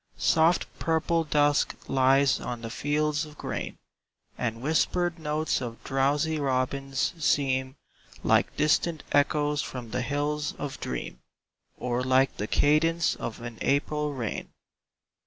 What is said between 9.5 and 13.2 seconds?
from the hills of dream, Or like the cadence